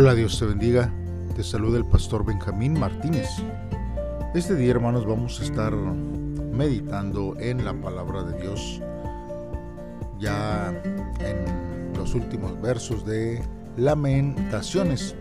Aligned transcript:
Hola, 0.00 0.14
Dios 0.14 0.38
te 0.38 0.46
bendiga. 0.46 0.92
Te 1.34 1.42
saluda 1.42 1.76
el 1.76 1.84
pastor 1.84 2.24
Benjamín 2.24 2.78
Martínez. 2.78 3.30
Este 4.32 4.54
día, 4.54 4.70
hermanos, 4.70 5.04
vamos 5.04 5.40
a 5.40 5.42
estar 5.42 5.72
meditando 5.74 7.34
en 7.40 7.64
la 7.64 7.72
palabra 7.72 8.22
de 8.22 8.40
Dios 8.40 8.80
ya 10.20 10.68
en 11.18 11.96
los 11.96 12.14
últimos 12.14 12.62
versos 12.62 13.04
de 13.04 13.42
Lamentaciones. 13.76 15.16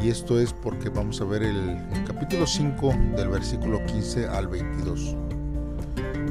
Y 0.00 0.10
esto 0.10 0.38
es 0.38 0.52
porque 0.52 0.88
vamos 0.88 1.20
a 1.20 1.24
ver 1.24 1.42
el, 1.42 1.76
capítulo 2.06 2.46
5 2.46 2.94
del 3.16 3.30
versículo 3.30 3.84
15 3.84 4.28
al 4.28 4.46
22. 4.46 5.16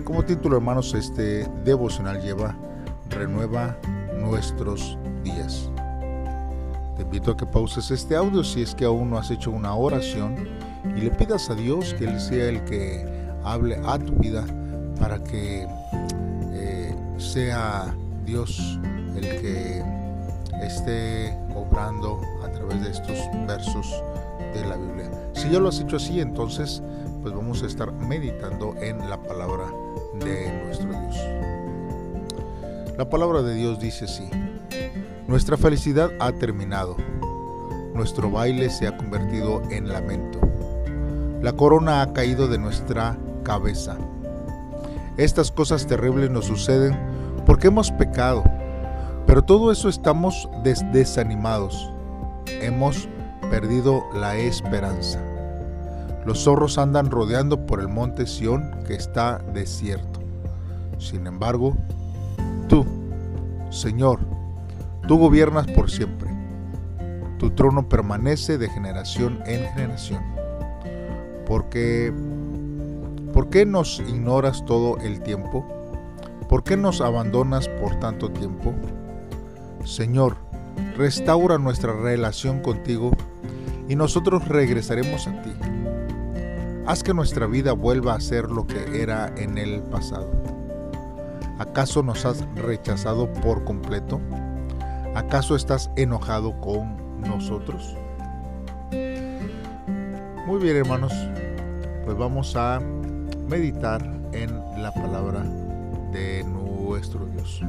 Como 0.06 0.24
título, 0.24 0.56
hermanos, 0.56 0.94
este 0.94 1.52
devocional 1.66 2.22
lleva 2.22 2.58
Renueva 3.10 3.78
nuestros 4.22 4.98
días. 5.22 5.70
Invito 7.16 7.38
que 7.38 7.46
pauses 7.46 7.92
este 7.92 8.14
audio 8.14 8.44
si 8.44 8.62
es 8.62 8.76
que 8.76 8.84
aún 8.84 9.10
no 9.10 9.18
has 9.18 9.32
hecho 9.32 9.50
una 9.50 9.74
oración 9.74 10.50
y 10.98 11.00
le 11.00 11.12
pidas 11.12 11.50
a 11.50 11.56
Dios 11.56 11.94
que 11.94 12.04
Él 12.04 12.20
sea 12.20 12.50
el 12.50 12.62
que 12.66 13.08
hable 13.42 13.80
a 13.86 13.98
tu 13.98 14.12
vida 14.16 14.44
para 15.00 15.24
que 15.24 15.66
eh, 16.52 16.94
sea 17.18 17.96
Dios 18.26 18.78
el 19.16 19.22
que 19.22 19.82
esté 20.62 21.34
obrando 21.56 22.20
a 22.44 22.52
través 22.52 22.84
de 22.84 22.92
estos 22.92 23.18
versos 23.48 23.90
de 24.54 24.66
la 24.66 24.76
Biblia. 24.76 25.10
Si 25.36 25.50
ya 25.50 25.60
lo 25.60 25.70
has 25.70 25.80
hecho 25.80 25.96
así, 25.96 26.20
entonces 26.20 26.84
pues 27.22 27.34
vamos 27.34 27.64
a 27.64 27.68
estar 27.68 27.94
meditando 27.94 28.76
en 28.82 29.10
la 29.10 29.24
palabra 29.24 29.68
de 30.20 30.66
nuestro 30.66 30.90
Dios. 30.90 31.16
La 32.98 33.10
palabra 33.10 33.42
de 33.42 33.56
Dios 33.56 33.80
dice 33.80 34.04
así. 34.04 34.30
Nuestra 35.28 35.58
felicidad 35.58 36.12
ha 36.20 36.32
terminado. 36.34 36.98
Nuestro 37.96 38.30
baile 38.30 38.70
se 38.70 38.88
ha 38.88 38.96
convertido 38.96 39.64
en 39.72 39.90
lamento. 39.90 40.40
La 41.42 41.54
corona 41.54 42.04
ha 42.04 42.14
caído 42.14 42.48
de 42.48 42.60
nuestra 42.60 43.18
cabeza. 43.44 43.98
Estas 45.18 45.52
cosas 45.52 45.88
terribles 45.88 46.30
nos 46.30 46.46
suceden 46.46 46.96
porque 47.48 47.68
hemos 47.68 47.92
pecado, 47.92 48.44
pero 49.26 49.42
todo 49.42 49.72
eso 49.72 49.90
estamos 49.90 50.48
des 50.64 50.86
desanimados. 50.94 51.92
Hemos 52.62 53.10
perdido 53.50 54.04
la 54.14 54.36
esperanza. 54.36 55.20
Los 56.24 56.44
zorros 56.44 56.78
andan 56.78 57.10
rodeando 57.10 57.66
por 57.66 57.80
el 57.80 57.88
monte 57.88 58.28
Sión 58.28 58.80
que 58.86 58.94
está 58.94 59.40
desierto. 59.56 60.20
Sin 61.00 61.26
embargo, 61.26 61.76
tú, 62.68 62.86
Señor, 63.72 64.35
Tú 65.08 65.20
gobiernas 65.20 65.68
por 65.68 65.92
siempre. 65.92 66.30
Tu 67.38 67.52
trono 67.52 67.88
permanece 67.88 68.58
de 68.58 68.70
generación 68.70 69.40
en 69.46 69.66
generación. 69.74 70.24
Porque, 71.46 72.12
¿Por 73.34 73.50
qué 73.50 73.66
nos 73.66 74.00
ignoras 74.00 74.66
todo 74.66 74.98
el 74.98 75.22
tiempo? 75.22 75.66
¿Por 76.50 76.64
qué 76.64 76.78
nos 76.78 77.02
abandonas 77.02 77.68
por 77.68 78.00
tanto 78.00 78.32
tiempo? 78.32 78.74
Señor, 79.84 80.38
restaura 80.98 81.58
nuestra 81.58 81.94
relación 81.94 82.62
contigo 82.62 83.12
y 83.88 83.96
nosotros 83.96 84.48
regresaremos 84.48 85.28
a 85.28 85.42
ti. 85.42 85.52
Haz 86.88 87.04
que 87.04 87.14
nuestra 87.14 87.46
vida 87.46 87.74
vuelva 87.74 88.16
a 88.16 88.22
ser 88.22 88.50
lo 88.50 88.66
que 88.66 89.02
era 89.02 89.34
en 89.38 89.58
el 89.58 89.82
pasado. 89.82 90.32
¿Acaso 91.60 92.04
nos 92.04 92.26
has 92.26 92.46
rechazado 92.56 93.32
por 93.34 93.64
completo? 93.64 94.22
¿Acaso 95.16 95.56
estás 95.56 95.90
enojado 95.96 96.60
con 96.60 97.22
nosotros? 97.22 97.96
Muy 100.46 100.60
bien, 100.62 100.76
hermanos, 100.76 101.14
pues 102.04 102.18
vamos 102.18 102.54
a 102.58 102.82
meditar 103.48 104.04
en 104.34 104.60
la 104.84 104.94
palabra 104.94 105.42
de 106.12 106.44
nuestro 106.44 107.26
Dios. 107.28 107.62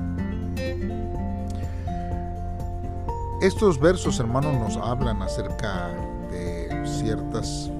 Estos 3.41 3.79
versos, 3.79 4.19
hermanos, 4.19 4.53
nos 4.55 4.77
hablan 4.77 5.23
acerca 5.23 5.91
de 6.33 6.69
ciertas 6.85 7.71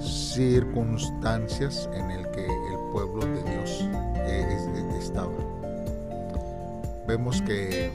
circunstancias 0.00 1.86
en 1.92 2.10
el 2.10 2.30
que 2.30 2.46
el 2.46 2.78
pueblo 2.92 3.26
de 3.26 3.42
Dios 3.42 3.86
eh, 4.26 4.96
estaba. 4.98 5.32
Vemos 7.06 7.42
que 7.42 7.90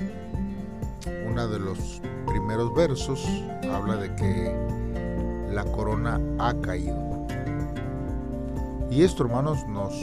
uno 1.38 1.48
de 1.50 1.60
los 1.60 2.02
primeros 2.26 2.74
versos 2.74 3.24
habla 3.72 3.96
de 3.98 4.16
que 4.16 4.58
la 5.54 5.64
corona 5.66 6.20
ha 6.40 6.52
caído. 6.62 6.98
Y 8.90 9.04
esto, 9.04 9.24
hermanos, 9.24 9.64
nos, 9.68 9.94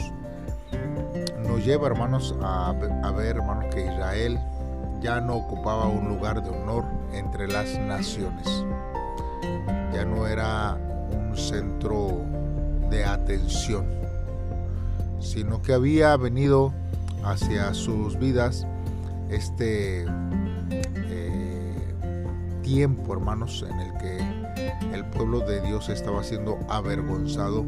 nos 1.45 1.65
lleva, 1.65 1.87
hermanos, 1.87 2.33
a, 2.41 2.69
a 2.69 3.11
ver, 3.11 3.35
hermanos, 3.35 3.65
que 3.73 3.81
Israel 3.81 4.39
ya 5.01 5.19
no 5.19 5.35
ocupaba 5.35 5.89
un 5.89 6.07
lugar 6.07 6.41
de 6.41 6.51
honor 6.51 6.85
entre 7.11 7.49
las 7.49 7.77
naciones. 7.79 8.47
Ya 9.93 10.05
no 10.05 10.27
era 10.27 10.77
un 11.11 11.35
centro 11.35 12.21
de 12.89 13.03
atención, 13.03 13.85
sino 15.19 15.61
que 15.61 15.73
había 15.73 16.15
venido 16.15 16.71
hacia 17.25 17.73
sus 17.73 18.17
vidas 18.17 18.65
este 19.29 20.05
tiempo, 22.65 23.13
hermanos, 23.13 23.63
en 23.69 23.79
el 23.79 23.93
que 23.97 24.17
el 24.91 25.05
pueblo 25.05 25.41
de 25.41 25.61
Dios 25.61 25.87
estaba 25.87 26.23
siendo 26.23 26.57
avergonzado 26.67 27.63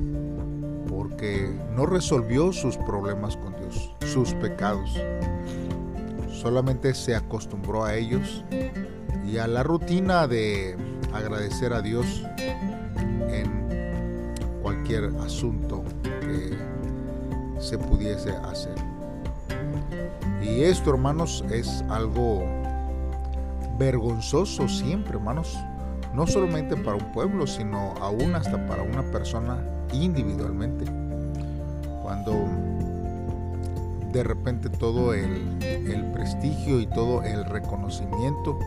porque 0.90 1.56
no 1.76 1.86
resolvió 1.86 2.52
sus 2.52 2.78
problemas 2.78 3.38
con 3.38 3.56
Dios, 3.56 3.94
sus 4.12 4.34
pecados. 4.34 4.90
Solamente 6.32 6.96
se 6.96 7.16
acostumbró 7.16 7.86
a 7.86 7.96
ellos 7.96 8.44
y 9.32 9.38
a 9.38 9.46
la 9.46 9.62
rutina 9.62 10.28
de 10.28 10.76
agradecer 11.14 11.74
a 11.74 11.84
Dios 11.84 12.24
en 13.30 14.34
cualquier 14.64 15.12
asunto 15.24 15.84
que 16.02 16.58
se 17.62 17.78
pudiese 17.78 18.32
hacer. 18.32 18.76
Y 20.42 20.64
esto, 20.64 20.90
hermanos, 20.90 21.46
es 21.52 21.84
algo 21.90 22.57
vergonzoso 23.78 24.68
siempre, 24.68 25.14
hermanos. 25.14 25.58
No 26.14 26.26
solamente 26.26 26.76
para 26.78 26.98
un 26.98 27.12
pueblo, 27.12 27.46
sino 27.46 27.94
aún 28.02 28.36
hasta 28.36 28.66
para 28.66 28.84
una 28.84 29.04
persona 29.12 29.64
individualmente. 29.94 30.86
Cuando 32.02 32.34
de 34.12 34.24
repente 34.24 34.70
todo 34.70 35.14
el, 35.14 35.58
prestigio 36.14 36.80
y 36.80 36.88
todo 36.88 37.22
el 37.24 37.46
reconocimiento 37.46 38.58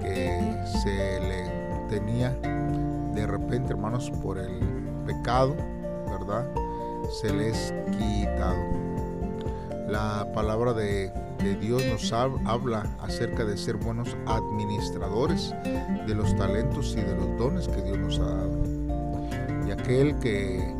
que 0.00 0.40
se 0.82 1.20
le 1.20 1.88
tenía 1.88 2.30
de 3.14 3.26
repente, 3.26 3.72
hermanos, 3.72 4.12
por 4.22 4.38
el 4.38 4.60
pecado, 5.06 5.56
¿verdad? 6.06 6.46
Se 7.20 7.32
les 7.32 7.72
quitado. 7.90 8.56
La 9.88 10.30
palabra 10.34 10.74
de 10.74 11.12
de 11.38 11.54
Dios 11.56 11.82
nos 11.86 12.12
habla 12.12 12.86
acerca 13.00 13.44
de 13.44 13.56
ser 13.56 13.76
buenos 13.76 14.16
administradores 14.26 15.54
de 16.06 16.14
los 16.14 16.34
talentos 16.36 16.94
y 16.96 17.00
de 17.00 17.14
los 17.14 17.38
dones 17.38 17.68
que 17.68 17.82
Dios 17.82 17.98
nos 17.98 18.18
ha 18.18 18.24
dado. 18.24 18.62
Y 19.66 19.70
aquel 19.70 20.18
que 20.18 20.74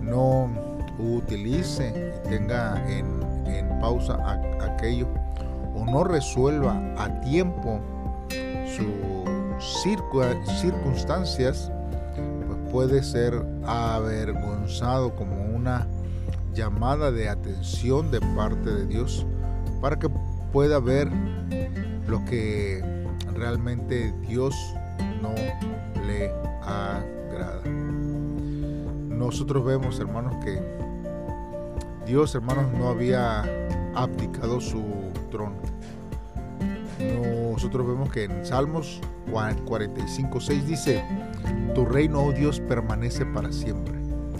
no 0.00 0.50
utilice 0.98 2.12
y 2.24 2.28
tenga 2.28 2.82
en, 2.88 3.22
pausa 3.80 4.16
aquello 4.60 5.08
o 5.74 5.84
no 5.84 6.04
resuelva 6.04 6.80
a 6.96 7.20
tiempo 7.22 7.80
sus 8.76 9.82
circunstancias, 10.60 11.72
pues 12.46 12.58
puede 12.70 13.02
ser 13.02 13.44
avergonzado 13.64 15.16
como 15.16 15.34
una 15.56 15.88
llamada 16.54 17.10
de 17.10 17.28
atención 17.28 18.10
de 18.12 18.20
parte 18.20 18.70
de 18.70 18.86
Dios 18.86 19.26
para 19.82 19.98
que 19.98 20.08
pueda 20.52 20.78
ver 20.78 21.10
lo 22.06 22.24
que 22.24 22.82
realmente 23.34 24.14
Dios 24.28 24.54
no 25.20 25.34
le 26.06 26.30
agrada. 26.62 27.62
Nosotros 29.08 29.64
vemos, 29.64 29.98
hermanos, 29.98 30.36
que 30.44 30.62
Dios, 32.06 32.32
hermanos, 32.36 32.72
no 32.78 32.88
había 32.90 33.42
abdicado 33.94 34.60
su 34.60 34.84
trono. 35.32 35.56
Nosotros 37.50 37.84
vemos 37.84 38.10
que 38.10 38.24
en 38.24 38.46
Salmos 38.46 39.00
45, 39.66 40.40
6 40.40 40.66
dice, 40.66 41.04
Tu 41.74 41.84
reino, 41.84 42.22
oh 42.22 42.32
Dios, 42.32 42.60
permanece 42.60 43.26
para 43.26 43.50
siempre. 43.50 43.94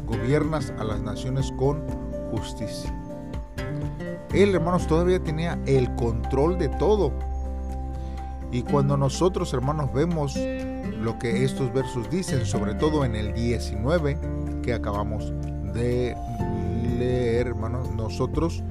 Gobiernas 0.06 0.72
a 0.78 0.84
las 0.84 1.00
naciones 1.00 1.52
con 1.58 1.82
justicia. 2.30 3.01
Él, 4.32 4.54
hermanos, 4.54 4.86
todavía 4.86 5.22
tenía 5.22 5.58
el 5.66 5.94
control 5.96 6.58
de 6.58 6.68
todo. 6.68 7.12
Y 8.50 8.62
cuando 8.62 8.96
nosotros, 8.96 9.52
hermanos, 9.54 9.92
vemos 9.92 10.36
lo 10.36 11.18
que 11.18 11.44
estos 11.44 11.72
versos 11.72 12.08
dicen, 12.10 12.44
sobre 12.46 12.74
todo 12.74 13.04
en 13.04 13.16
el 13.16 13.32
19 13.34 14.18
que 14.62 14.72
acabamos 14.72 15.32
de 15.74 16.16
leer, 16.98 17.48
hermanos, 17.48 17.90
nosotros 17.90 18.62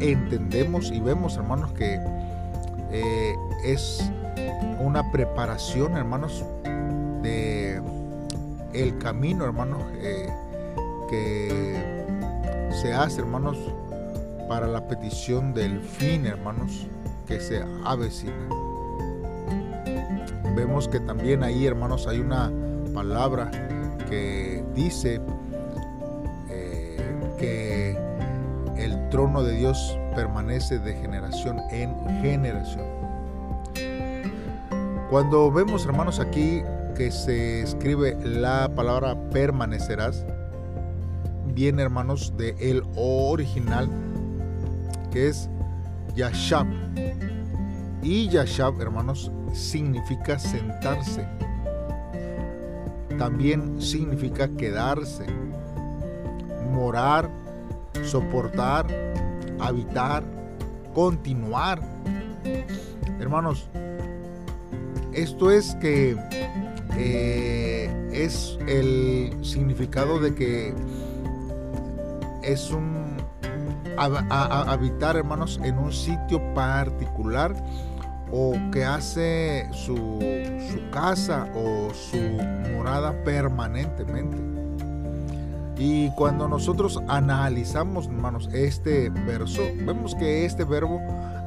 entendemos 0.00 0.90
y 0.90 1.00
vemos, 1.00 1.36
hermanos, 1.36 1.72
que 1.72 2.00
eh, 2.90 3.34
es 3.64 4.10
una 4.80 5.10
preparación, 5.10 5.96
hermanos, 5.96 6.44
de 7.22 7.80
el 8.72 8.98
camino, 8.98 9.44
hermanos, 9.44 9.82
eh, 9.96 10.28
que 11.08 11.74
se 12.82 12.92
hace, 12.92 13.20
hermanos, 13.20 13.56
para 14.48 14.66
la 14.66 14.86
petición 14.86 15.54
del 15.54 15.80
fin, 15.80 16.26
hermanos, 16.26 16.86
que 17.26 17.40
se 17.40 17.64
avecina. 17.84 18.48
Vemos 20.54 20.88
que 20.88 21.00
también 21.00 21.42
ahí, 21.42 21.66
hermanos, 21.66 22.06
hay 22.06 22.20
una 22.20 22.50
palabra 22.92 23.50
que 24.08 24.64
dice 24.74 25.20
eh, 26.48 27.34
que 27.38 27.98
el 28.76 29.08
trono 29.10 29.42
de 29.42 29.56
Dios 29.56 29.98
permanece 30.14 30.78
de 30.78 30.94
generación 30.94 31.60
en 31.70 31.94
generación. 32.22 32.84
Cuando 35.10 35.50
vemos, 35.50 35.84
hermanos, 35.86 36.20
aquí 36.20 36.62
que 36.96 37.10
se 37.10 37.62
escribe 37.62 38.16
la 38.24 38.70
palabra 38.74 39.16
permanecerás, 39.30 40.24
viene, 41.46 41.82
hermanos, 41.82 42.32
de 42.36 42.82
original 42.96 43.88
que 45.14 45.28
es 45.28 45.48
Yashab. 46.16 46.66
Y 48.02 48.28
Yashab, 48.28 48.80
hermanos, 48.80 49.30
significa 49.52 50.38
sentarse. 50.40 51.24
También 53.16 53.80
significa 53.80 54.48
quedarse, 54.48 55.24
morar, 56.72 57.30
soportar, 58.02 58.86
habitar, 59.60 60.24
continuar. 60.92 61.80
Hermanos, 63.20 63.68
esto 65.12 65.52
es 65.52 65.76
que 65.76 66.16
eh, 66.98 68.10
es 68.12 68.58
el 68.66 69.32
significado 69.42 70.18
de 70.18 70.34
que 70.34 70.74
es 72.42 72.72
un 72.72 73.03
habitar, 73.96 75.16
hermanos, 75.16 75.60
en 75.62 75.78
un 75.78 75.92
sitio 75.92 76.40
particular 76.54 77.54
o 78.30 78.54
que 78.72 78.84
hace 78.84 79.68
su, 79.72 79.96
su 80.70 80.90
casa 80.90 81.48
o 81.54 81.92
su 81.94 82.18
morada 82.74 83.12
permanentemente. 83.24 84.54
Y 85.76 86.10
cuando 86.10 86.48
nosotros 86.48 87.00
analizamos, 87.08 88.06
hermanos, 88.06 88.48
este 88.52 89.10
verso, 89.10 89.62
vemos 89.84 90.14
que 90.14 90.44
este 90.44 90.64
verbo 90.64 91.00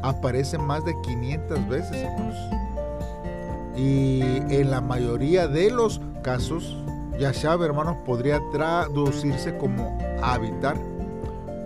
aparece 0.03 0.57
más 0.57 0.83
de 0.83 0.93
500 1.01 1.67
veces, 1.69 1.95
hermanos. 1.95 2.35
Y 3.75 4.21
en 4.49 4.71
la 4.71 4.81
mayoría 4.81 5.47
de 5.47 5.69
los 5.69 6.01
casos, 6.23 6.75
Yashab, 7.19 7.63
hermanos, 7.63 7.95
podría 8.05 8.41
traducirse 8.51 9.57
como 9.57 9.97
habitar. 10.21 10.77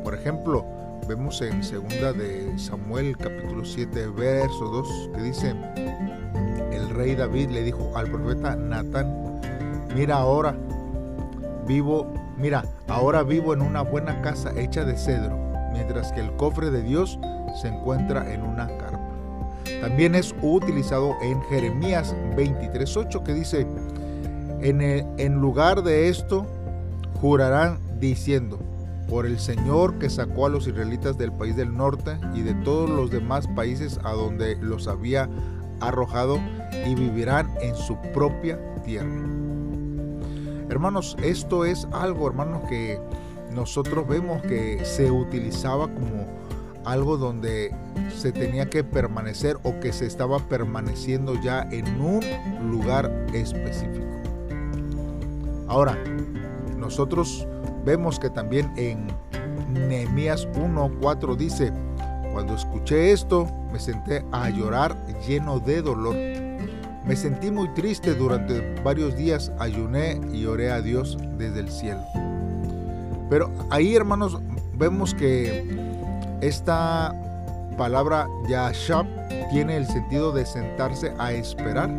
Por 0.04 0.16
ejemplo, 0.16 0.66
vemos 1.08 1.42
en 1.42 1.64
segunda 1.64 2.12
de 2.12 2.58
Samuel 2.58 3.16
capítulo 3.18 3.64
7 3.64 4.08
verso 4.08 4.66
2 4.66 5.10
que 5.16 5.22
dice, 5.22 5.56
el 6.72 6.90
rey 6.90 7.14
David 7.16 7.50
le 7.50 7.64
dijo 7.64 7.96
al 7.96 8.10
profeta 8.10 8.56
Natán, 8.56 9.40
mira 9.96 10.18
ahora 10.18 10.56
vivo, 11.68 12.12
mira, 12.38 12.66
ahora 12.88 13.22
vivo 13.22 13.54
en 13.54 13.62
una 13.62 13.82
buena 13.82 14.22
casa 14.22 14.52
hecha 14.60 14.86
de 14.86 14.98
cedro, 14.98 15.38
mientras 15.72 16.12
que 16.14 16.22
el 16.22 16.36
cofre 16.36 16.72
de 16.72 16.82
Dios 16.82 17.20
se 17.62 17.68
encuentra 17.68 18.34
en 18.34 18.42
una 18.42 18.68
carpa. 18.78 19.00
También 19.82 20.16
es 20.16 20.34
utilizado 20.42 21.16
en 21.22 21.42
Jeremías 21.44 22.16
23:8 22.36 23.24
que 23.24 23.34
dice, 23.36 23.68
en, 24.62 24.82
en 24.82 25.36
lugar 25.36 25.84
de 25.84 26.10
esto 26.10 26.48
jurarán 27.20 27.78
diciendo, 28.00 28.60
por 29.12 29.26
el 29.26 29.40
Señor 29.40 30.00
que 30.00 30.10
sacó 30.10 30.46
a 30.46 30.50
los 30.50 30.68
israelitas 30.68 31.18
del 31.18 31.34
país 31.34 31.58
del 31.58 31.76
norte 31.76 32.18
y 32.34 32.44
de 32.44 32.54
todos 32.54 32.90
los 32.90 33.12
demás 33.12 33.46
países 33.46 34.00
a 34.06 34.14
donde 34.14 34.56
los 34.56 34.88
había 34.88 35.30
arrojado 35.82 36.40
y 36.88 36.96
vivirán 36.96 37.52
en 37.60 37.76
su 37.76 37.98
propia 38.14 38.58
tierra. 38.86 39.12
Hermanos, 40.70 41.18
esto 41.22 41.66
es 41.66 41.90
algo, 41.92 42.26
hermanos, 42.26 42.62
que 42.70 43.02
nosotros 43.52 44.08
vemos 44.08 44.42
que 44.44 44.86
se 44.86 45.12
utilizaba 45.12 45.94
como 45.94 46.26
algo 46.86 47.18
donde 47.18 47.76
se 48.16 48.32
tenía 48.32 48.70
que 48.70 48.86
permanecer 48.86 49.58
o 49.64 49.78
que 49.82 49.92
se 49.92 50.06
estaba 50.06 50.40
permaneciendo 50.40 51.36
ya 51.42 51.68
en 51.70 52.00
un 52.00 52.22
lugar 52.72 53.12
específico. 53.34 54.08
Ahora, 55.68 55.98
nosotros 56.78 57.46
Vemos 57.84 58.20
que 58.20 58.30
también 58.30 58.72
en 58.78 59.08
Nehemías 59.74 60.48
1:4 60.54 61.36
dice, 61.36 61.72
cuando 62.32 62.56
escuché 62.56 63.12
esto, 63.12 63.48
me 63.72 63.80
senté 63.80 64.24
a 64.32 64.50
llorar 64.50 64.96
lleno 65.28 65.60
de 65.60 65.82
dolor. 65.82 66.16
Me 67.06 67.16
sentí 67.16 67.50
muy 67.50 67.68
triste 67.70 68.14
durante 68.14 68.76
varios 68.84 69.16
días, 69.18 69.52
ayuné 69.58 70.22
y 70.32 70.46
oré 70.46 70.72
a 70.72 70.82
Dios 70.82 71.18
desde 71.38 71.62
el 71.62 71.72
cielo. 71.72 72.02
Pero 73.30 73.50
ahí, 73.70 73.96
hermanos, 73.96 74.40
vemos 74.78 75.14
que 75.16 75.66
esta 76.42 77.16
palabra 77.78 78.28
Yashab 78.48 79.06
tiene 79.50 79.78
el 79.78 79.88
sentido 79.88 80.32
de 80.32 80.46
sentarse 80.46 81.14
a 81.18 81.32
esperar 81.32 81.90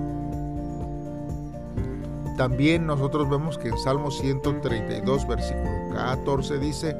también 2.36 2.86
nosotros 2.86 3.28
vemos 3.28 3.58
que 3.58 3.68
en 3.68 3.78
Salmo 3.78 4.10
132, 4.10 5.26
versículo 5.26 5.70
14 5.94 6.58
dice, 6.58 6.96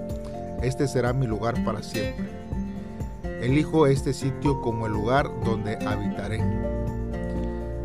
este 0.62 0.86
será 0.86 1.12
mi 1.12 1.26
lugar 1.26 1.62
para 1.64 1.82
siempre. 1.82 2.30
Elijo 3.40 3.86
este 3.86 4.12
sitio 4.12 4.60
como 4.60 4.86
el 4.86 4.92
lugar 4.92 5.28
donde 5.44 5.76
habitaré. 5.86 6.40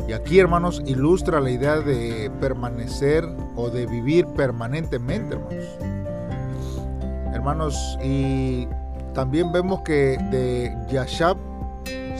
Y 0.06 0.12
aquí, 0.12 0.38
hermanos, 0.38 0.82
ilustra 0.86 1.40
la 1.40 1.50
idea 1.50 1.80
de 1.80 2.30
permanecer 2.40 3.28
o 3.56 3.68
de 3.68 3.86
vivir 3.86 4.26
permanentemente, 4.28 5.34
hermanos. 5.34 5.64
Hermanos, 7.34 7.98
y 8.02 8.68
también 9.12 9.52
vemos 9.52 9.82
que 9.82 10.16
de 10.30 10.74
Yashab 10.90 11.36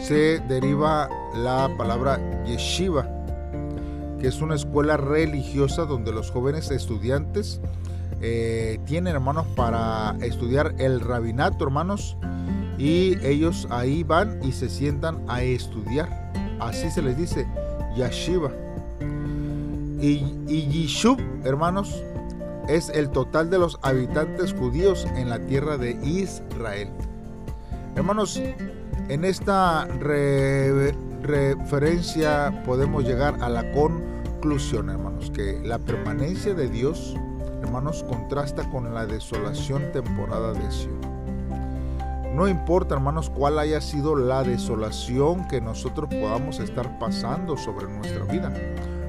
se 0.03 0.41
deriva 0.49 1.09
la 1.35 1.71
palabra 1.79 2.19
yeshiva, 2.45 3.07
que 4.21 4.29
es 4.29 4.41
una 4.41 4.55
escuela 4.55 4.97
religiosa 4.97 5.85
donde 5.85 6.13
los 6.13 6.31
jóvenes 6.31 6.71
estudiantes 6.71 7.61
eh, 8.21 8.81
tienen, 8.85 9.15
hermanos, 9.15 9.47
para 9.55 10.17
estudiar 10.21 10.75
el 10.79 11.01
rabinato, 11.01 11.65
hermanos, 11.65 12.17
y 12.79 13.17
ellos 13.25 13.67
ahí 13.71 14.03
van 14.03 14.39
y 14.43 14.53
se 14.53 14.69
sientan 14.69 15.23
a 15.29 15.43
estudiar. 15.43 16.33
Así 16.61 16.91
se 16.91 17.03
les 17.03 17.17
dice, 17.17 17.47
yashiva. 17.97 18.51
Y, 20.01 20.19
Yishub, 20.47 21.19
hermanos, 21.45 22.05
es 22.69 22.89
el 22.91 23.11
total 23.11 23.51
de 23.51 23.59
los 23.59 23.79
habitantes 23.83 24.53
judíos 24.53 25.07
en 25.17 25.29
la 25.29 25.41
tierra 25.41 25.77
de 25.77 25.91
Israel. 26.05 26.89
Hermanos, 27.97 28.41
en 29.09 29.25
esta 29.25 29.89
referencia 31.23 32.63
podemos 32.65 33.03
llegar 33.05 33.43
a 33.43 33.49
la 33.49 33.73
conclusión, 34.41 34.89
hermanos, 34.89 35.33
que 35.35 35.61
la 35.65 35.81
permanencia 35.81 36.55
de 36.55 36.69
Dios, 36.69 37.17
hermanos, 37.61 38.05
contrasta 38.05 38.71
con 38.71 38.95
la 38.95 39.05
desolación 39.05 39.91
temporada 39.91 40.53
de 40.53 40.71
Sion. 40.71 41.01
No 42.37 42.47
importa, 42.47 42.95
hermanos, 42.95 43.31
cuál 43.31 43.59
haya 43.59 43.81
sido 43.81 44.15
la 44.15 44.45
desolación 44.45 45.49
que 45.49 45.61
nosotros 45.61 46.09
podamos 46.09 46.61
estar 46.61 47.01
pasando 47.01 47.57
sobre 47.57 47.89
nuestra 47.89 48.23
vida. 48.27 48.55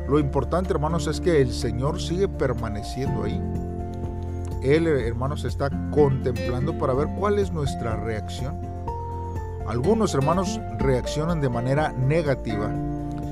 Lo 0.07 0.17
importante, 0.17 0.73
hermanos, 0.73 1.05
es 1.05 1.21
que 1.21 1.43
el 1.43 1.53
Señor 1.53 2.01
sigue 2.01 2.27
permaneciendo 2.27 3.25
ahí. 3.25 3.39
Él, 4.63 4.87
hermanos, 4.87 5.45
está 5.45 5.69
contemplando 5.91 6.75
para 6.79 6.95
ver 6.95 7.07
cuál 7.19 7.37
es 7.37 7.51
nuestra 7.51 7.97
reacción. 7.97 8.59
Algunos 9.67 10.15
hermanos 10.15 10.59
reaccionan 10.79 11.39
de 11.39 11.49
manera 11.49 11.91
negativa 11.91 12.71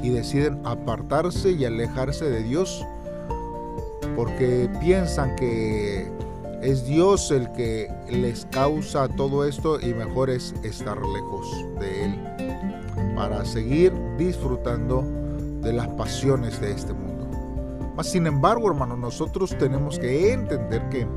y 0.02 0.10
deciden 0.10 0.60
apartarse 0.66 1.52
y 1.52 1.66
alejarse 1.66 2.30
de 2.30 2.44
Dios 2.44 2.86
porque 4.16 4.70
piensan 4.80 5.36
que 5.36 6.12
es 6.62 6.86
Dios 6.86 7.30
el 7.30 7.52
que 7.52 7.92
les 8.10 8.48
causa 8.48 9.08
todo 9.08 9.46
esto 9.46 9.80
y 9.80 9.94
mejor 9.94 10.30
es 10.30 10.56
estar 10.64 10.98
lejos 10.98 11.48
de 11.80 12.06
Él. 12.06 12.24
para 13.16 13.44
seguir 13.46 13.94
disfrutando 14.18 15.04
de 15.62 15.74
las 15.74 15.88
pasiones 15.90 16.62
de 16.62 16.72
este 16.72 16.94
mundo. 16.94 17.28
Mas 17.96 18.12
sin 18.12 18.28
embargo, 18.28 18.68
hermanos, 18.68 19.00
nosotros 19.00 19.56
tenemos 19.58 19.98
que 19.98 20.34
entender 20.34 20.88
que 20.90 21.08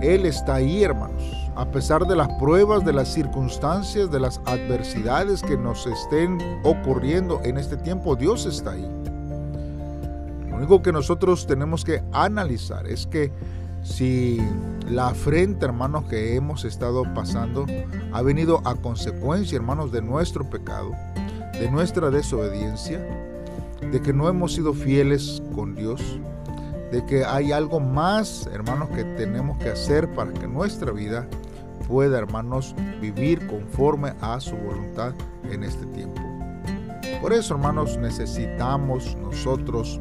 Él 0.00 0.24
está 0.24 0.54
ahí, 0.56 0.82
hermanos. 0.82 1.45
A 1.56 1.64
pesar 1.70 2.06
de 2.06 2.14
las 2.14 2.28
pruebas, 2.34 2.84
de 2.84 2.92
las 2.92 3.08
circunstancias, 3.08 4.10
de 4.10 4.20
las 4.20 4.42
adversidades 4.44 5.42
que 5.42 5.56
nos 5.56 5.86
estén 5.86 6.36
ocurriendo 6.64 7.40
en 7.44 7.56
este 7.56 7.78
tiempo, 7.78 8.14
Dios 8.14 8.44
está 8.44 8.72
ahí. 8.72 8.86
Lo 10.50 10.56
único 10.56 10.82
que 10.82 10.92
nosotros 10.92 11.46
tenemos 11.46 11.82
que 11.82 12.02
analizar 12.12 12.86
es 12.86 13.06
que 13.06 13.32
si 13.82 14.38
la 14.86 15.08
afrenta, 15.08 15.64
hermanos, 15.64 16.04
que 16.04 16.36
hemos 16.36 16.66
estado 16.66 17.04
pasando 17.14 17.64
ha 18.12 18.20
venido 18.20 18.60
a 18.66 18.74
consecuencia, 18.74 19.56
hermanos, 19.56 19.90
de 19.90 20.02
nuestro 20.02 20.50
pecado, 20.50 20.90
de 21.58 21.70
nuestra 21.70 22.10
desobediencia, 22.10 22.98
de 23.80 24.02
que 24.02 24.12
no 24.12 24.28
hemos 24.28 24.52
sido 24.52 24.74
fieles 24.74 25.42
con 25.54 25.74
Dios, 25.74 26.02
de 26.92 27.02
que 27.06 27.24
hay 27.24 27.52
algo 27.52 27.80
más, 27.80 28.46
hermanos, 28.52 28.90
que 28.90 29.04
tenemos 29.04 29.56
que 29.56 29.70
hacer 29.70 30.06
para 30.14 30.34
que 30.34 30.46
nuestra 30.46 30.92
vida 30.92 31.26
pueda, 31.86 32.18
hermanos, 32.18 32.74
vivir 33.00 33.46
conforme 33.46 34.12
a 34.20 34.40
su 34.40 34.56
voluntad 34.56 35.12
en 35.50 35.64
este 35.64 35.86
tiempo. 35.86 36.20
Por 37.20 37.32
eso, 37.32 37.54
hermanos, 37.54 37.96
necesitamos 37.98 39.16
nosotros 39.16 40.00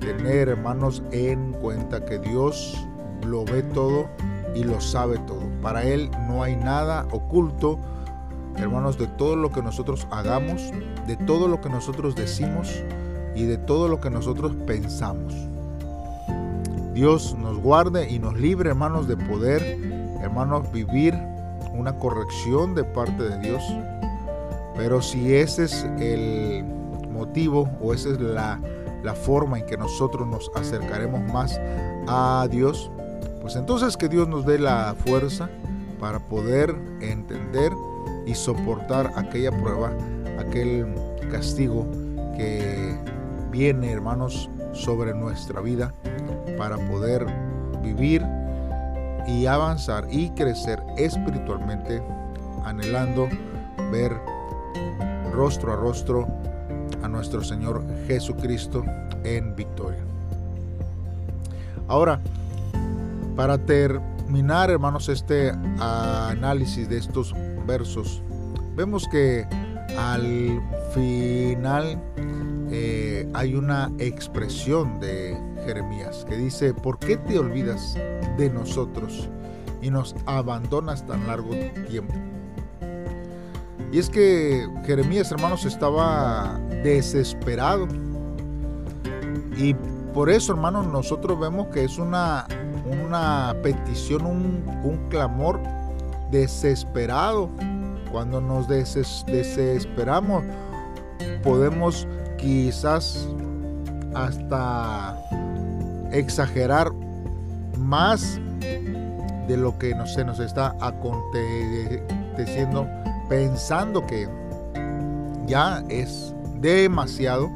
tener, 0.00 0.48
hermanos, 0.48 1.02
en 1.12 1.52
cuenta 1.52 2.04
que 2.04 2.18
Dios 2.18 2.86
lo 3.26 3.44
ve 3.44 3.62
todo 3.62 4.08
y 4.54 4.64
lo 4.64 4.80
sabe 4.80 5.18
todo. 5.26 5.42
Para 5.62 5.84
Él 5.84 6.10
no 6.28 6.42
hay 6.42 6.56
nada 6.56 7.06
oculto, 7.10 7.78
hermanos, 8.56 8.98
de 8.98 9.06
todo 9.06 9.36
lo 9.36 9.50
que 9.50 9.62
nosotros 9.62 10.06
hagamos, 10.10 10.72
de 11.06 11.16
todo 11.16 11.48
lo 11.48 11.60
que 11.60 11.68
nosotros 11.68 12.14
decimos, 12.14 12.82
y 13.38 13.44
de 13.44 13.56
todo 13.56 13.86
lo 13.86 14.00
que 14.00 14.10
nosotros 14.10 14.52
pensamos. 14.66 15.32
Dios 16.92 17.36
nos 17.38 17.58
guarde 17.58 18.10
y 18.10 18.18
nos 18.18 18.36
libre, 18.36 18.70
hermanos, 18.70 19.06
de 19.06 19.16
poder, 19.16 19.78
hermanos, 20.20 20.70
vivir 20.72 21.14
una 21.74 21.96
corrección 21.96 22.74
de 22.74 22.84
parte 22.84 23.22
de 23.22 23.38
Dios. 23.38 23.62
Pero 24.76 25.02
si 25.02 25.34
ese 25.34 25.64
es 25.64 25.84
el 25.98 26.64
motivo 27.10 27.68
o 27.80 27.94
esa 27.94 28.10
es 28.10 28.20
la, 28.20 28.60
la 29.02 29.14
forma 29.14 29.58
en 29.58 29.66
que 29.66 29.76
nosotros 29.76 30.26
nos 30.26 30.50
acercaremos 30.54 31.20
más 31.32 31.60
a 32.06 32.46
Dios, 32.50 32.90
pues 33.40 33.56
entonces 33.56 33.96
que 33.96 34.08
Dios 34.08 34.28
nos 34.28 34.44
dé 34.46 34.58
la 34.58 34.94
fuerza 35.06 35.48
para 35.98 36.18
poder 36.18 36.74
entender 37.00 37.72
y 38.26 38.34
soportar 38.34 39.12
aquella 39.16 39.50
prueba, 39.50 39.92
aquel 40.38 40.94
castigo 41.30 41.86
que 42.36 42.96
viene, 43.50 43.90
hermanos, 43.90 44.50
sobre 44.72 45.14
nuestra 45.14 45.60
vida 45.60 45.92
para 46.56 46.76
poder 46.76 47.26
vivir 47.82 48.24
y 49.28 49.46
avanzar 49.46 50.08
y 50.10 50.30
crecer 50.30 50.82
espiritualmente, 50.96 52.02
anhelando 52.64 53.28
ver 53.92 54.12
rostro 55.32 55.72
a 55.72 55.76
rostro 55.76 56.26
a 57.02 57.08
nuestro 57.08 57.44
Señor 57.44 57.84
Jesucristo 58.06 58.84
en 59.24 59.54
victoria. 59.54 60.02
Ahora, 61.86 62.20
para 63.36 63.58
terminar, 63.58 64.70
hermanos, 64.70 65.08
este 65.08 65.52
análisis 65.78 66.88
de 66.88 66.98
estos 66.98 67.34
versos, 67.66 68.22
vemos 68.74 69.06
que 69.08 69.46
al 69.96 70.60
final 70.92 72.00
eh, 72.70 73.28
hay 73.34 73.54
una 73.54 73.90
expresión 73.98 75.00
de 75.00 75.27
Jeremías 75.68 76.24
que 76.26 76.34
dice, 76.38 76.72
¿por 76.72 76.98
qué 76.98 77.18
te 77.18 77.38
olvidas 77.38 77.94
de 78.38 78.48
nosotros 78.48 79.28
y 79.82 79.90
nos 79.90 80.16
abandonas 80.24 81.06
tan 81.06 81.26
largo 81.26 81.50
tiempo? 81.90 82.14
Y 83.92 83.98
es 83.98 84.08
que 84.08 84.66
Jeremías, 84.86 85.30
hermanos, 85.30 85.66
estaba 85.66 86.58
desesperado. 86.82 87.86
Y 89.58 89.74
por 90.14 90.30
eso, 90.30 90.52
hermanos, 90.52 90.86
nosotros 90.86 91.38
vemos 91.38 91.66
que 91.66 91.84
es 91.84 91.98
una, 91.98 92.46
una 93.04 93.54
petición, 93.62 94.24
un, 94.24 94.64
un 94.84 95.06
clamor 95.10 95.60
desesperado. 96.30 97.50
Cuando 98.10 98.40
nos 98.40 98.68
desesperamos, 98.68 100.44
podemos 101.42 102.08
quizás 102.38 103.28
hasta 104.14 105.14
exagerar 106.12 106.92
más 107.78 108.40
de 109.46 109.56
lo 109.56 109.78
que 109.78 109.94
no 109.94 110.06
se 110.06 110.24
nos 110.24 110.40
está 110.40 110.74
aconteciendo 110.80 112.06
pensando 113.28 114.06
que 114.06 114.28
ya 115.46 115.82
es 115.88 116.34
demasiado 116.60 117.48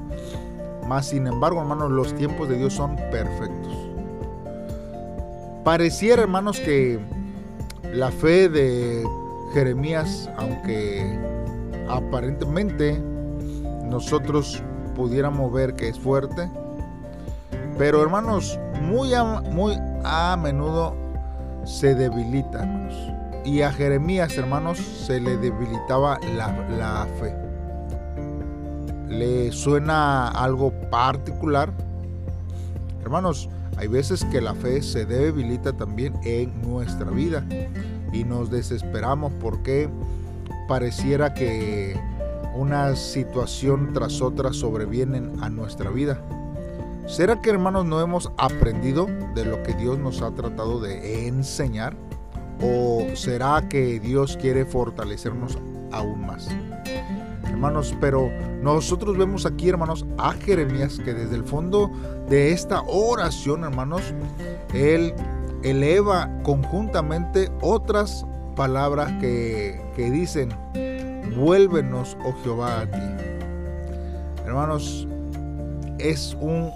más 0.87 1.07
sin 1.07 1.27
embargo 1.27 1.61
hermanos 1.61 1.91
los 1.91 2.15
tiempos 2.15 2.49
de 2.49 2.57
Dios 2.57 2.75
son 2.75 2.97
perfectos 3.11 3.73
pareciera 5.65 6.23
hermanos 6.23 6.61
que 6.61 6.99
la 7.93 8.11
fe 8.11 8.49
de 8.49 9.07
Jeremías 9.53 10.31
aunque 10.39 11.19
aparentemente 11.89 12.99
nosotros 13.93 14.63
pudiéramos 14.97 15.53
ver 15.53 15.75
que 15.75 15.89
es 15.89 15.99
fuerte. 15.99 16.49
Pero 17.79 18.03
hermanos, 18.03 18.59
muy 18.83 19.15
a, 19.15 19.25
muy 19.25 19.79
a 20.05 20.37
menudo 20.37 20.95
se 21.65 21.95
debilita, 21.95 22.69
Y 23.45 23.63
a 23.63 23.73
Jeremías, 23.73 24.37
hermanos, 24.37 24.79
se 24.79 25.21
le 25.21 25.37
debilitaba 25.37 26.19
la, 26.37 26.53
la 26.71 27.07
fe. 27.19 27.35
¿Le 29.09 29.53
suena 29.53 30.29
algo 30.29 30.73
particular? 30.91 31.73
Hermanos, 33.03 33.49
hay 33.77 33.89
veces 33.89 34.25
que 34.27 34.41
la 34.41 34.55
fe 34.55 34.83
se 34.83 35.07
debilita 35.07 35.73
también 35.73 36.15
en 36.25 36.63
nuestra 36.63 37.11
vida 37.11 37.45
y 38.13 38.25
nos 38.25 38.51
desesperamos 38.51 39.33
porque 39.41 39.89
pareciera 40.69 41.35
que 41.35 41.99
una 42.55 42.95
situación 42.97 43.93
tras 43.93 44.21
otra 44.21 44.53
sobrevienen 44.53 45.43
a 45.43 45.49
nuestra 45.49 45.91
vida. 45.91 46.21
¿Será 47.07 47.41
que 47.41 47.51
hermanos 47.51 47.85
no 47.85 48.01
hemos 48.01 48.31
aprendido 48.39 49.07
de 49.35 49.45
lo 49.45 49.63
que 49.63 49.75
Dios 49.75 49.99
nos 49.99 50.23
ha 50.23 50.31
tratado 50.31 50.81
de 50.81 51.27
enseñar? 51.27 51.97
¿O 52.63 53.05
será 53.15 53.69
que 53.69 53.99
Dios 53.99 54.39
quiere 54.41 54.65
fortalecernos 54.65 55.59
aún 55.91 56.25
más? 56.25 56.49
Hermanos, 57.45 57.95
pero 58.01 58.31
nosotros 58.63 59.19
vemos 59.19 59.47
aquí, 59.47 59.69
hermanos, 59.69 60.07
a 60.17 60.33
Jeremías 60.33 61.01
que 61.05 61.13
desde 61.13 61.35
el 61.35 61.45
fondo 61.45 61.91
de 62.29 62.53
esta 62.53 62.83
oración, 62.83 63.65
hermanos, 63.65 64.15
él 64.73 65.13
eleva 65.65 66.31
conjuntamente 66.45 67.51
otras 67.61 68.25
palabras 68.55 69.13
que, 69.21 69.81
que 69.97 70.09
dicen, 70.11 70.51
vuélvenos, 71.37 72.17
oh 72.25 72.33
Jehová, 72.45 72.83
a 72.83 72.87
ti. 72.91 73.25
Hermanos, 74.47 75.07
es 75.99 76.37
un 76.41 76.73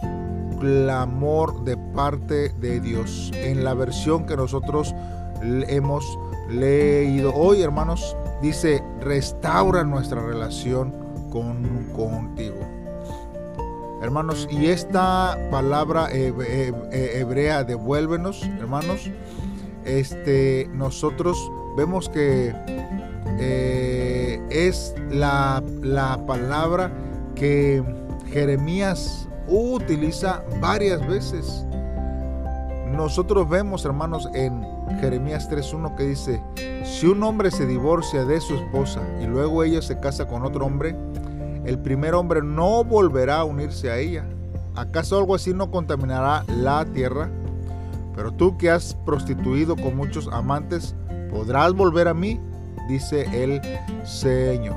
clamor 0.67 1.63
de 1.63 1.77
parte 1.77 2.49
de 2.49 2.81
Dios. 2.81 3.31
En 3.35 3.63
la 3.63 3.75
versión 3.75 4.27
que 4.27 4.37
nosotros 4.37 4.93
hemos 5.41 6.19
leído 6.51 7.33
hoy, 7.35 7.63
hermanos, 7.63 8.17
dice, 8.43 8.83
restaura 9.01 9.85
nuestra 9.85 10.21
relación 10.27 10.93
con, 11.31 11.63
contigo. 11.95 12.57
Hermanos, 14.03 14.49
y 14.51 14.67
esta 14.67 15.39
palabra 15.53 16.09
hebrea 16.13 17.63
devuélvenos, 17.63 18.43
hermanos, 18.59 19.09
este, 19.85 20.69
nosotros 20.73 21.39
vemos 21.77 22.09
que 22.09 22.53
eh, 23.39 24.41
es 24.51 24.95
la, 25.11 25.63
la 25.81 26.27
palabra 26.27 26.91
que 27.37 27.85
Jeremías 28.33 29.26
utiliza 29.49 30.43
varias 30.61 31.07
veces. 31.07 31.65
Nosotros 32.91 33.49
vemos, 33.49 33.85
hermanos, 33.85 34.29
en 34.35 34.65
Jeremías 35.01 35.51
3.1 35.51 35.95
que 35.97 36.05
dice, 36.05 36.43
si 36.85 37.07
un 37.07 37.23
hombre 37.23 37.51
se 37.51 37.67
divorcia 37.67 38.25
de 38.25 38.41
su 38.41 38.55
esposa 38.55 39.03
y 39.21 39.27
luego 39.27 39.65
ella 39.65 39.83
se 39.83 39.99
casa 39.99 40.27
con 40.27 40.45
otro 40.45 40.65
hombre, 40.65 40.97
el 41.65 41.79
primer 41.79 42.15
hombre 42.15 42.43
no 42.43 42.85
volverá 42.85 43.41
a 43.41 43.45
unirse 43.45 43.91
a 43.91 43.99
ella. 43.99 44.25
¿Acaso 44.77 45.19
algo 45.19 45.35
así 45.35 45.53
no 45.53 45.71
contaminará 45.71 46.45
la 46.49 46.85
tierra? 46.85 47.29
Pero 48.15 48.33
tú 48.33 48.57
que 48.57 48.71
has 48.71 48.95
prostituido 49.05 49.77
con 49.77 49.97
muchos 49.97 50.29
amantes, 50.29 50.95
¿podrás 51.31 51.73
volver 51.75 52.09
a 52.09 52.15
mí? 52.15 52.41
dice 52.89 53.27
el 53.33 53.61
Señor. 54.05 54.77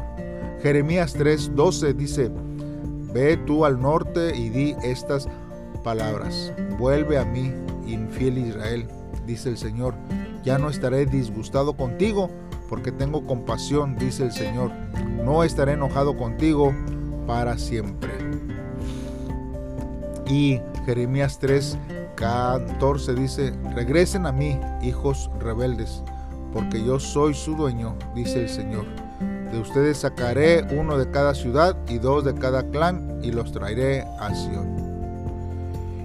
Jeremías 0.61 1.15
3:12 1.15 1.93
dice, 1.93 2.31
Ve 3.13 3.37
tú 3.37 3.65
al 3.65 3.81
norte 3.81 4.35
y 4.35 4.49
di 4.49 4.75
estas 4.83 5.27
palabras. 5.83 6.53
Vuelve 6.77 7.17
a 7.17 7.25
mí, 7.25 7.51
infiel 7.87 8.37
Israel, 8.37 8.87
dice 9.25 9.49
el 9.49 9.57
Señor. 9.57 9.95
Ya 10.43 10.57
no 10.57 10.69
estaré 10.69 11.05
disgustado 11.05 11.75
contigo, 11.75 12.29
porque 12.69 12.91
tengo 12.91 13.25
compasión, 13.25 13.97
dice 13.97 14.23
el 14.23 14.31
Señor. 14.31 14.71
No 15.23 15.43
estaré 15.43 15.73
enojado 15.73 16.15
contigo 16.15 16.73
para 17.25 17.57
siempre. 17.57 18.11
Y 20.27 20.61
Jeremías 20.85 21.39
3, 21.39 21.77
14 22.15 23.13
dice, 23.15 23.53
regresen 23.73 24.25
a 24.25 24.31
mí, 24.31 24.59
hijos 24.81 25.31
rebeldes, 25.39 26.03
porque 26.53 26.83
yo 26.83 26.99
soy 26.99 27.33
su 27.33 27.55
dueño, 27.55 27.95
dice 28.13 28.43
el 28.43 28.49
Señor. 28.49 29.08
De 29.51 29.59
ustedes 29.59 29.97
sacaré 29.97 30.63
uno 30.77 30.97
de 30.97 31.09
cada 31.09 31.33
ciudad 31.33 31.75
y 31.87 31.97
dos 31.97 32.23
de 32.23 32.35
cada 32.35 32.63
clan 32.69 33.19
y 33.23 33.31
los 33.31 33.51
traeré 33.51 34.05
a 34.19 34.33
Sion. 34.33 34.89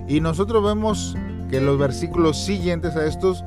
Y 0.09 0.21
nosotros 0.21 0.65
vemos 0.65 1.15
que 1.51 1.61
los 1.61 1.79
versículos 1.79 2.39
siguientes 2.39 2.97
a 2.97 3.07
estos 3.07 3.45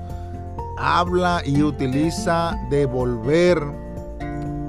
habla 0.77 1.41
y 1.43 1.63
utiliza 1.63 2.55
de 2.69 2.85
volver 2.85 3.61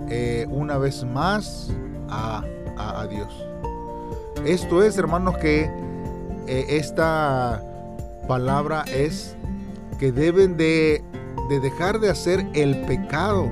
eh, 0.09 0.47
una 0.51 0.79
vez 0.79 1.05
más 1.05 1.71
a, 2.09 2.43
Dios. 3.11 3.47
Esto 4.45 4.83
es, 4.83 4.99
hermanos, 4.99 5.37
que 5.39 5.71
eh, 6.47 6.67
esta 6.69 7.63
palabra 8.27 8.85
es 8.93 9.37
que 9.99 10.13
deben 10.13 10.57
de, 10.57 11.03
de 11.49 11.61
dejar 11.61 12.01
de 12.01 12.11
hacer 12.11 12.47
el 12.55 12.83
pecado 12.83 13.49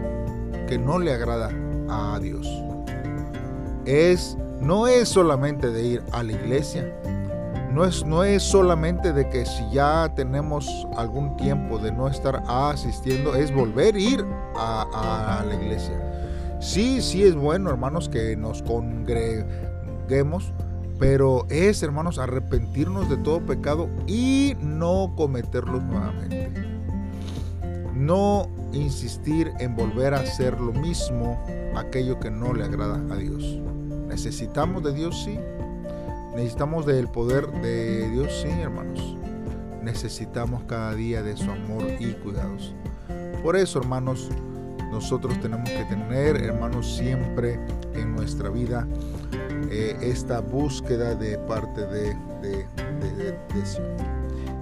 que 0.68 0.78
no 0.78 0.98
le 0.98 1.12
agrada 1.12 1.50
a 1.88 2.18
Dios. 2.20 2.46
Es, 3.84 4.36
no 4.60 4.86
es 4.86 5.08
solamente 5.08 5.70
de 5.70 5.82
ir 5.86 6.02
a 6.12 6.22
la 6.22 6.32
iglesia, 6.32 6.92
no 7.76 7.84
es, 7.84 8.06
no 8.06 8.24
es 8.24 8.42
solamente 8.42 9.12
de 9.12 9.28
que 9.28 9.44
si 9.44 9.70
ya 9.70 10.10
tenemos 10.16 10.66
algún 10.96 11.36
tiempo 11.36 11.78
de 11.78 11.92
no 11.92 12.08
estar 12.08 12.42
asistiendo, 12.48 13.34
es 13.34 13.54
volver 13.54 13.96
a 13.96 13.98
ir 13.98 14.24
a, 14.56 15.44
la 15.46 15.54
iglesia. 15.54 16.00
Sí, 16.58 17.02
sí 17.02 17.22
es 17.22 17.34
bueno, 17.36 17.68
hermanos, 17.68 18.08
que 18.08 18.34
nos 18.34 18.62
congreguemos, 18.62 20.54
pero 20.98 21.46
es, 21.50 21.82
hermanos, 21.82 22.18
arrepentirnos 22.18 23.10
de 23.10 23.18
todo 23.18 23.44
pecado 23.44 23.90
y 24.06 24.56
no 24.62 25.12
cometerlos 25.14 25.82
nuevamente. 25.82 26.50
No 27.92 28.48
insistir 28.76 29.52
en 29.58 29.76
volver 29.76 30.14
a 30.14 30.18
hacer 30.18 30.60
lo 30.60 30.72
mismo, 30.72 31.42
aquello 31.76 32.18
que 32.20 32.30
no 32.30 32.52
le 32.54 32.64
agrada 32.64 33.02
a 33.12 33.16
Dios. 33.16 33.60
Necesitamos 34.08 34.82
de 34.82 34.92
Dios, 34.92 35.22
sí. 35.24 35.38
Necesitamos 36.34 36.86
del 36.86 37.08
poder 37.08 37.50
de 37.62 38.10
Dios, 38.10 38.32
sí, 38.42 38.48
hermanos. 38.48 39.16
Necesitamos 39.82 40.64
cada 40.64 40.94
día 40.94 41.22
de 41.22 41.36
su 41.36 41.50
amor 41.50 41.84
y 42.00 42.12
cuidados. 42.14 42.74
Por 43.42 43.56
eso, 43.56 43.78
hermanos, 43.78 44.30
nosotros 44.90 45.38
tenemos 45.40 45.68
que 45.68 45.84
tener, 45.84 46.36
hermanos, 46.36 46.96
siempre 46.96 47.60
en 47.94 48.14
nuestra 48.14 48.50
vida 48.50 48.86
eh, 49.70 49.96
esta 50.00 50.40
búsqueda 50.40 51.14
de 51.14 51.38
parte 51.38 51.86
de, 51.86 52.16
de, 52.42 52.66
Dios. 53.54 53.80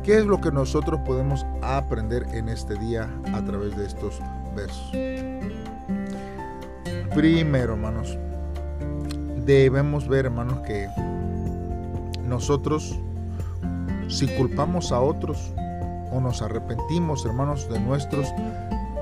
¿Qué 0.04 0.18
es 0.18 0.26
lo 0.26 0.38
que 0.38 0.52
nosotros 0.52 1.00
podemos 1.06 1.46
aprender 1.62 2.26
en 2.34 2.50
este 2.50 2.74
día 2.74 3.08
a 3.32 3.42
través 3.42 3.74
de 3.74 3.86
estos 3.86 4.20
versos? 4.54 4.90
Primero, 7.14 7.72
hermanos, 7.72 8.18
debemos 9.46 10.06
ver, 10.06 10.26
hermanos, 10.26 10.60
que 10.66 10.90
nosotros, 12.22 13.00
si 14.08 14.28
culpamos 14.28 14.92
a 14.92 15.00
otros 15.00 15.54
o 16.12 16.20
nos 16.20 16.42
arrepentimos, 16.42 17.24
hermanos, 17.24 17.66
de 17.70 17.80
nuestros 17.80 18.28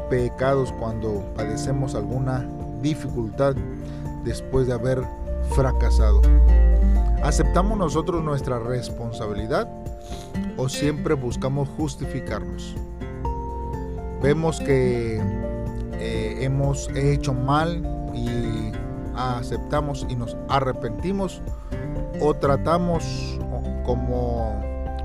pecados 0.09 0.73
cuando 0.79 1.25
padecemos 1.35 1.97
alguna 1.97 2.47
dificultad 2.81 3.57
después 4.23 4.69
de 4.69 4.75
haber 4.75 5.03
fracasado, 5.57 6.23
¿aceptamos 7.25 7.77
nosotros 7.77 8.23
nuestra 8.23 8.61
responsabilidad? 8.61 9.69
O 10.57 10.69
siempre 10.69 11.15
buscamos 11.15 11.69
justificarnos. 11.77 12.75
Vemos 14.23 14.61
que 14.61 15.21
eh, 15.95 16.37
hemos 16.41 16.88
hecho 16.95 17.35
mal 17.35 17.83
y 18.15 18.73
aceptamos 19.17 20.07
y 20.09 20.15
nos 20.15 20.37
arrepentimos 20.49 21.43
o 22.21 22.35
tratamos 22.35 23.38
como 23.85 24.53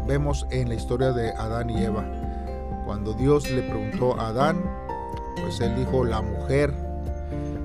vemos 0.08 0.46
en 0.52 0.70
la 0.70 0.76
historia 0.76 1.12
de 1.12 1.32
Adán 1.32 1.70
y 1.70 1.84
Eva. 1.84 2.06
Cuando 2.86 3.14
Dios 3.14 3.50
le 3.50 3.64
preguntó 3.64 4.20
a 4.20 4.28
Adán, 4.28 4.64
pues 5.42 5.60
él 5.60 5.76
dijo 5.76 6.06
la 6.06 6.22
mujer. 6.22 6.74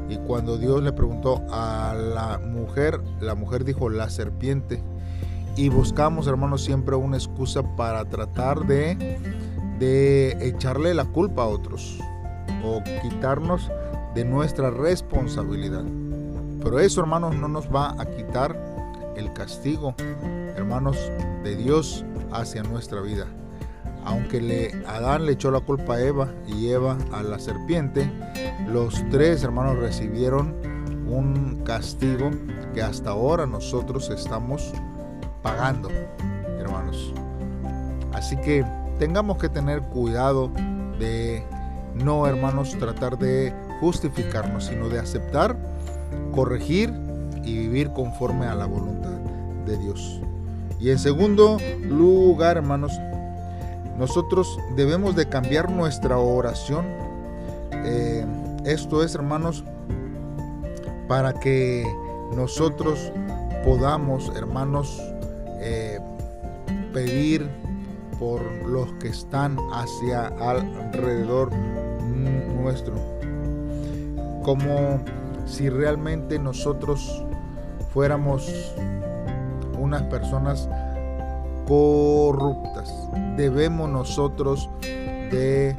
Y 0.09 0.17
cuando 0.19 0.59
Dios 0.59 0.83
le 0.83 0.93
preguntó 0.93 1.43
a 1.51 1.95
la 1.95 2.39
mujer, 2.39 3.01
la 3.21 3.35
mujer 3.35 3.65
dijo 3.65 3.89
la 3.89 4.11
serpiente 4.11 4.83
y 5.57 5.69
buscamos, 5.69 6.27
hermanos, 6.27 6.65
siempre 6.65 6.97
una 6.97 7.17
excusa 7.17 7.63
para 7.77 8.05
tratar 8.05 8.67
de, 8.67 9.19
de 9.79 10.37
echarle 10.41 10.95
la 10.95 11.05
culpa 11.05 11.43
a 11.43 11.47
otros 11.47 11.99
o 12.65 12.83
quitarnos 13.03 13.71
de 14.15 14.25
nuestra 14.25 14.71
responsabilidad. 14.71 15.85
Pero 16.63 16.79
eso, 16.79 17.01
hermanos, 17.01 17.35
no 17.37 17.49
nos 17.49 17.69
va 17.75 18.01
a 18.01 18.07
quitar 18.07 18.57
el 19.17 19.33
castigo, 19.33 19.95
hermanos, 20.57 20.97
de 21.43 21.57
Dios 21.57 22.05
hacia 22.33 22.63
nuestra 22.63 23.01
vida. 23.01 23.27
Aunque 24.05 24.41
le, 24.41 24.85
Adán 24.87 25.27
le 25.27 25.33
echó 25.33 25.51
la 25.51 25.61
culpa 25.61 25.95
a 25.95 26.03
Eva 26.03 26.33
y 26.47 26.69
Eva 26.69 26.97
a 27.13 27.23
la 27.23 27.39
serpiente, 27.39 28.11
los 28.69 28.95
tres 29.11 29.45
hermanos 29.45 29.79
recibieron 29.79 30.55
un 31.07 31.63
castigo 31.65 32.31
que 32.75 32.83
hasta 32.83 33.11
ahora 33.11 33.47
nosotros 33.47 34.11
estamos 34.11 34.73
pagando, 35.43 35.89
hermanos. 36.59 37.13
Así 38.13 38.37
que 38.37 38.65
tengamos 38.99 39.39
que 39.39 39.49
tener 39.49 39.83
cuidado 39.83 40.51
de 40.99 41.45
no, 41.95 42.27
hermanos, 42.27 42.77
tratar 42.79 43.19
de 43.19 43.53
justificarnos, 43.81 44.67
sino 44.67 44.89
de 44.89 44.99
aceptar, 44.99 45.57
corregir 46.33 46.93
y 47.45 47.59
vivir 47.59 47.93
conforme 47.93 48.47
a 48.47 48.55
la 48.55 48.67
voluntad 48.67 49.19
de 49.67 49.77
Dios. 49.77 50.21
Y 50.79 50.91
en 50.91 50.99
segundo 50.99 51.59
lugar, 51.83 52.57
hermanos, 52.57 52.93
nosotros 53.99 54.59
debemos 54.75 55.15
de 55.17 55.29
cambiar 55.29 55.71
nuestra 55.71 56.19
oración. 56.19 56.87
Eh, 57.85 58.25
esto 58.65 59.05
es, 59.05 59.15
hermanos, 59.15 59.65
para 61.09 61.35
que 61.35 61.85
nosotros 62.35 63.13
podamos, 63.65 64.33
hermanos, 64.35 65.01
eh, 65.63 66.01
pedir 66.93 67.49
por 68.19 68.43
los 68.67 68.93
que 68.95 69.09
están 69.09 69.57
hacia 69.73 70.27
alrededor 70.27 71.51
nuestro. 72.61 72.95
Como 74.43 75.01
si 75.47 75.69
realmente 75.69 76.39
nosotros 76.39 77.25
fuéramos 77.93 78.75
unas 79.79 80.03
personas 80.03 80.69
corruptas. 81.67 82.93
Debemos 83.37 83.89
nosotros 83.89 84.69
de 84.81 85.75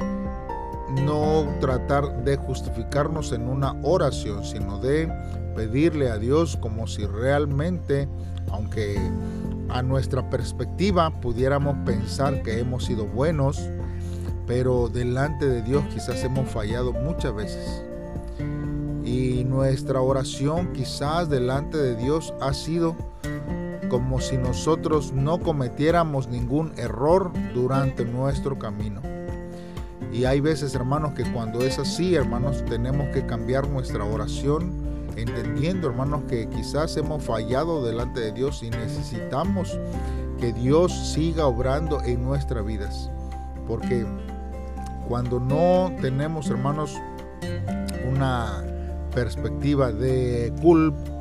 no 1.02 1.46
tratar 1.60 2.24
de 2.24 2.36
justificarnos 2.36 3.32
en 3.32 3.48
una 3.48 3.74
oración, 3.82 4.44
sino 4.44 4.78
de 4.78 5.10
pedirle 5.56 6.10
a 6.10 6.18
Dios 6.18 6.56
como 6.56 6.86
si 6.86 7.06
realmente, 7.06 8.08
aunque 8.50 8.98
a 9.74 9.82
nuestra 9.82 10.30
perspectiva 10.30 11.10
pudiéramos 11.20 11.76
pensar 11.84 12.42
que 12.44 12.60
hemos 12.60 12.84
sido 12.84 13.06
buenos, 13.06 13.60
pero 14.46 14.88
delante 14.88 15.48
de 15.48 15.62
Dios 15.62 15.84
quizás 15.92 16.22
hemos 16.22 16.48
fallado 16.48 16.92
muchas 16.92 17.34
veces. 17.34 17.82
Y 19.04 19.42
nuestra 19.42 20.00
oración 20.00 20.72
quizás 20.72 21.28
delante 21.28 21.76
de 21.76 21.96
Dios 21.96 22.32
ha 22.40 22.54
sido 22.54 22.94
como 23.90 24.20
si 24.20 24.36
nosotros 24.36 25.12
no 25.12 25.40
cometiéramos 25.40 26.28
ningún 26.28 26.72
error 26.76 27.32
durante 27.52 28.04
nuestro 28.04 28.56
camino. 28.56 29.02
Y 30.12 30.24
hay 30.24 30.38
veces, 30.38 30.76
hermanos, 30.76 31.14
que 31.14 31.24
cuando 31.32 31.62
es 31.62 31.80
así, 31.80 32.14
hermanos, 32.14 32.64
tenemos 32.66 33.08
que 33.08 33.26
cambiar 33.26 33.68
nuestra 33.68 34.04
oración 34.04 34.83
entendiendo, 35.16 35.88
hermanos, 35.88 36.22
que 36.28 36.48
quizás 36.48 36.96
hemos 36.96 37.22
fallado 37.22 37.84
delante 37.84 38.20
de 38.20 38.32
Dios 38.32 38.62
y 38.62 38.70
necesitamos 38.70 39.78
que 40.38 40.52
Dios 40.52 40.92
siga 41.12 41.46
obrando 41.46 42.02
en 42.02 42.22
nuestras 42.24 42.64
vidas. 42.64 43.10
Porque 43.66 44.06
cuando 45.08 45.40
no 45.40 45.92
tenemos, 46.00 46.48
hermanos, 46.50 46.94
una 48.10 48.62
perspectiva 49.14 49.92
de 49.92 50.52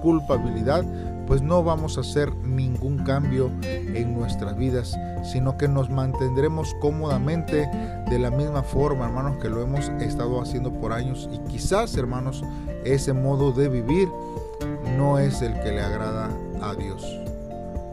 culpabilidad, 0.01 0.83
pues 1.27 1.41
no 1.41 1.63
vamos 1.63 1.97
a 1.97 2.01
hacer 2.01 2.33
ningún 2.35 3.03
cambio 3.03 3.51
en 3.61 4.13
nuestras 4.13 4.57
vidas, 4.57 4.97
sino 5.23 5.57
que 5.57 5.67
nos 5.67 5.89
mantendremos 5.89 6.75
cómodamente 6.79 7.69
de 8.09 8.19
la 8.19 8.29
misma 8.29 8.63
forma, 8.63 9.05
hermanos, 9.05 9.37
que 9.41 9.49
lo 9.49 9.61
hemos 9.61 9.89
estado 9.99 10.41
haciendo 10.41 10.71
por 10.71 10.93
años. 10.93 11.29
Y 11.31 11.39
quizás, 11.49 11.95
hermanos, 11.95 12.43
ese 12.83 13.13
modo 13.13 13.51
de 13.51 13.69
vivir 13.69 14.09
no 14.97 15.19
es 15.19 15.41
el 15.41 15.53
que 15.61 15.71
le 15.71 15.81
agrada 15.81 16.29
a 16.61 16.73
Dios. 16.75 17.05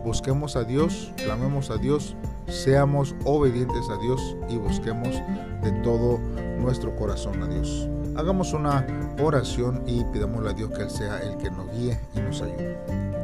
Busquemos 0.04 0.56
a 0.56 0.64
Dios, 0.64 1.12
clamemos 1.16 1.70
a 1.70 1.76
Dios, 1.76 2.16
seamos 2.48 3.14
obedientes 3.24 3.88
a 3.90 3.96
Dios 3.98 4.36
y 4.48 4.56
busquemos 4.56 5.14
de 5.62 5.72
todo 5.82 6.18
nuestro 6.58 6.94
corazón 6.96 7.42
a 7.42 7.46
Dios. 7.46 7.88
Hagamos 8.16 8.52
una 8.52 8.86
oración 9.22 9.82
y 9.86 10.04
pidámosle 10.04 10.50
a 10.50 10.52
Dios 10.54 10.70
que 10.70 10.82
Él 10.82 10.90
sea 10.90 11.18
el 11.20 11.36
que 11.36 11.50
nos 11.50 11.70
guíe 11.72 11.98
y 12.14 12.20
nos 12.20 12.40
ayude. 12.42 13.19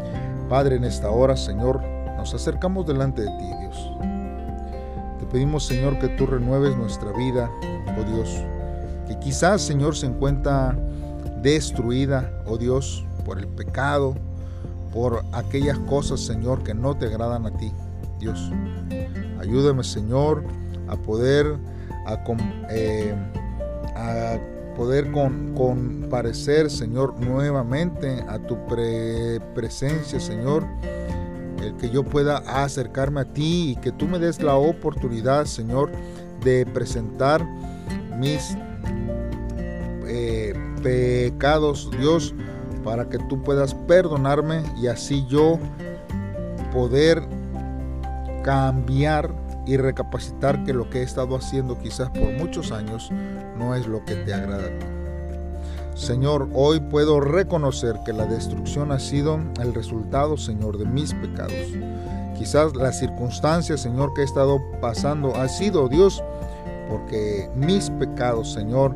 Padre, 0.49 0.77
en 0.77 0.85
esta 0.85 1.11
hora, 1.11 1.37
Señor, 1.37 1.83
nos 2.17 2.33
acercamos 2.33 2.87
delante 2.87 3.23
de 3.23 3.29
ti, 3.29 3.51
Dios. 3.61 3.93
Te 5.19 5.27
pedimos, 5.27 5.67
Señor, 5.67 5.99
que 5.99 6.09
tú 6.09 6.27
renueves 6.27 6.77
nuestra 6.77 7.11
vida, 7.13 7.51
oh 7.99 8.05
Dios, 8.05 8.45
que 9.09 9.19
quizás, 9.19 9.63
Señor, 9.63 9.97
se 9.97 10.07
encuentra 10.07 10.77
destruida, 11.43 12.31
oh 12.47 12.57
Dios, 12.57 13.05
por 13.25 13.39
el 13.39 13.49
pecado, 13.49 14.15
por 14.93 15.25
aquellas 15.33 15.79
cosas, 15.81 16.21
Señor, 16.21 16.63
que 16.63 16.75
no 16.75 16.97
te 16.97 17.07
agradan 17.07 17.47
a 17.47 17.51
ti, 17.51 17.73
Dios. 18.21 18.51
Ayúdame, 19.41 19.83
Señor, 19.83 20.45
a 20.89 20.97
poder 20.97 21.57
a, 22.07 22.15
eh, 22.71 23.15
poder 24.77 25.11
con, 25.11 25.55
comparecer, 25.55 26.71
Señor, 26.71 27.19
nuevamente 27.19 28.23
a 28.29 28.39
tu 28.39 28.59
presencia, 29.55 30.21
Señor. 30.21 30.67
El 31.63 31.75
que 31.77 31.91
yo 31.91 32.05
pueda 32.05 32.39
acercarme 32.47 33.21
a 33.21 33.25
ti 33.25 33.73
y 33.73 33.77
que 33.77 33.91
tú 33.91 34.07
me 34.07 34.19
des 34.19 34.41
la 34.43 34.55
oportunidad, 34.55 35.47
Señor, 35.47 35.91
de 36.45 36.67
presentar 36.67 37.45
mis 38.19 38.57
eh, 40.07 40.55
pecados, 40.83 41.91
Dios, 41.99 42.35
para 42.85 43.09
que 43.09 43.19
tú 43.19 43.43
puedas 43.43 43.75
perdonarme 43.75 44.63
y 44.81 44.87
así 44.87 45.27
yo 45.29 45.59
poder 46.73 47.23
cambiar 48.45 49.35
y 49.67 49.77
recapacitar 49.77 50.63
que 50.65 50.73
lo 50.73 50.89
que 50.89 51.01
he 51.01 51.03
estado 51.03 51.37
haciendo 51.37 51.79
quizás 51.79 52.09
por 52.11 52.33
muchos 52.33 52.73
años 52.73 53.11
no 53.59 53.75
es 53.75 53.87
lo 53.87 54.05
que 54.05 54.15
te 54.15 54.33
agrada 54.33 54.65
a 54.65 54.79
ti. 54.79 54.87
Señor, 55.95 56.49
hoy 56.53 56.79
puedo 56.79 57.21
reconocer 57.21 57.97
que 58.05 58.13
la 58.13 58.27
destrucción 58.27 58.93
ha 58.93 58.99
sido 58.99 59.39
el 59.61 59.75
resultado, 59.75 60.37
Señor, 60.37 60.79
de 60.79 60.85
mis 60.85 61.13
pecados. 61.15 61.55
Quizás 62.39 62.77
las 62.77 62.99
circunstancias, 62.99 63.81
Señor, 63.81 64.13
que 64.15 64.21
he 64.21 64.25
estado 64.25 64.61
pasando 64.81 65.35
ha 65.35 65.49
sido, 65.49 65.89
Dios, 65.89 66.23
porque 66.91 67.51
mis 67.57 67.89
pecados, 67.91 68.53
Señor, 68.53 68.95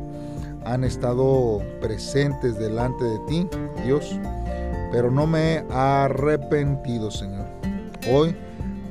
han 0.63 0.83
estado 0.83 1.59
presentes 1.81 2.57
delante 2.59 3.03
de 3.03 3.19
ti, 3.27 3.47
Dios, 3.83 4.15
pero 4.91 5.09
no 5.09 5.25
me 5.25 5.55
he 5.55 5.65
arrepentido, 5.71 7.09
Señor. 7.09 7.47
Hoy 8.11 8.35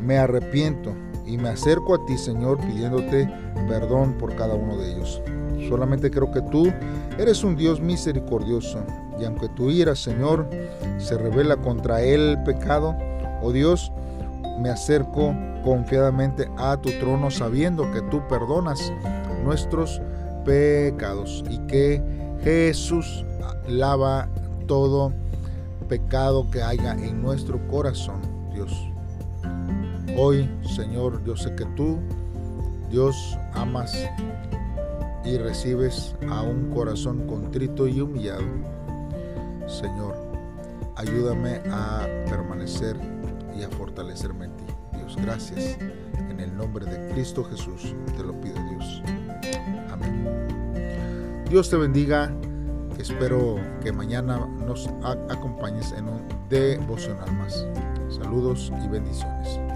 me 0.01 0.19
arrepiento 0.19 0.95
y 1.31 1.39
me 1.39 1.51
acerco 1.51 1.95
a 1.95 2.05
ti, 2.05 2.19
Señor, 2.19 2.59
pidiéndote 2.59 3.29
perdón 3.69 4.15
por 4.19 4.35
cada 4.35 4.55
uno 4.55 4.77
de 4.77 4.93
ellos. 4.93 5.23
Solamente 5.69 6.11
creo 6.11 6.33
que 6.33 6.43
tú 6.43 6.73
eres 7.19 7.45
un 7.45 7.57
Dios 7.57 7.81
misericordioso 7.81 8.81
y 9.21 9.25
aunque 9.25 9.49
tu 9.51 9.71
ira, 9.71 9.95
Señor, 9.95 10.49
se 10.99 11.17
revela 11.17 11.57
contra 11.57 12.03
el 12.03 12.43
pecado, 12.45 12.97
oh 13.43 13.53
Dios, 13.53 13.93
me 14.59 14.71
acerco 14.71 15.35
confiadamente 15.63 16.51
a 16.57 16.77
tu 16.79 16.91
trono 16.99 17.31
sabiendo 17.31 17.91
que 17.93 18.03
tú 18.03 18.27
perdonas 18.29 18.93
nuestros 19.45 20.01
pecados 20.45 21.45
y 21.49 21.59
que 21.67 22.03
Jesús 22.43 23.25
lava 23.69 24.29
todo 24.67 25.13
pecado 25.89 26.51
que 26.51 26.63
haya 26.63 26.93
en 26.93 27.23
nuestro 27.23 27.67
corazón, 27.69 28.21
Dios. 28.53 28.90
Hoy, 30.17 30.49
Señor, 30.77 31.23
yo 31.25 31.37
sé 31.37 31.55
que 31.55 31.65
tú, 31.77 31.99
Dios, 32.91 33.39
amas 33.55 33.95
y 35.25 35.37
recibes 35.39 36.15
a 36.29 36.43
un 36.43 36.71
corazón 36.71 37.27
contrito 37.27 37.87
y 37.87 38.01
humillado. 38.01 38.43
Señor, 39.67 40.17
ayúdame 40.97 41.61
a 41.71 42.07
permanecer 42.29 42.97
y 43.57 43.63
a 43.63 43.71
fortalecerme 43.71 44.47
en 44.47 44.57
ti. 44.57 44.65
Dios, 44.97 45.17
gracias. 45.17 45.79
En 46.29 46.41
el 46.41 46.57
nombre 46.57 46.87
de 46.87 47.13
Cristo 47.13 47.45
Jesús 47.45 47.95
te 48.17 48.23
lo 48.23 48.39
pido, 48.41 48.57
Dios. 48.71 49.03
Amén. 49.91 51.45
Dios 51.49 51.71
te 51.71 51.77
bendiga. 51.77 52.35
Espero 52.99 53.57
que 53.83 53.93
mañana 53.93 54.47
nos 54.67 54.89
acompañes 55.31 55.93
en 55.93 56.09
un 56.09 56.23
devocional 56.51 57.33
más. 57.33 57.67
Saludos 58.11 58.71
y 58.85 58.89
bendiciones. 58.89 59.70